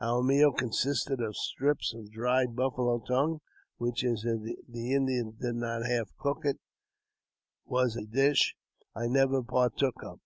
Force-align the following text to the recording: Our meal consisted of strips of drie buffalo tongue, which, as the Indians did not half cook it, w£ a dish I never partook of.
Our 0.00 0.22
meal 0.22 0.50
consisted 0.50 1.20
of 1.20 1.36
strips 1.36 1.92
of 1.92 2.10
drie 2.10 2.46
buffalo 2.46 3.00
tongue, 3.00 3.40
which, 3.76 4.02
as 4.02 4.22
the 4.22 4.56
Indians 4.94 5.34
did 5.42 5.56
not 5.56 5.84
half 5.84 6.08
cook 6.16 6.46
it, 6.46 6.58
w£ 7.68 7.94
a 7.94 8.06
dish 8.06 8.56
I 8.96 9.08
never 9.08 9.42
partook 9.42 10.02
of. 10.02 10.20